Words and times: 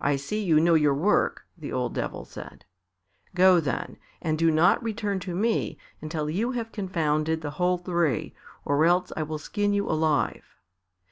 "I 0.00 0.14
see 0.14 0.40
you 0.40 0.60
know 0.60 0.74
your 0.74 0.94
work," 0.94 1.46
the 1.58 1.72
old 1.72 1.94
Devil 1.96 2.24
said. 2.24 2.64
"Go 3.34 3.58
then, 3.58 3.96
and 4.20 4.38
do 4.38 4.52
not 4.52 4.80
return 4.84 5.18
to 5.18 5.34
me 5.34 5.78
until 6.00 6.30
you 6.30 6.52
have 6.52 6.70
confounded 6.70 7.40
the 7.40 7.50
whole 7.58 7.78
three, 7.78 8.36
or 8.64 8.84
else 8.84 9.10
I 9.16 9.24
will 9.24 9.38
skin 9.38 9.72
you 9.72 9.90
alive." 9.90 10.44